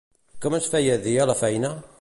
Com 0.45 0.55
es 0.59 0.71
feia 0.75 0.97
dir 1.05 1.15
a 1.27 1.31
la 1.33 1.37
feina? 1.47 1.75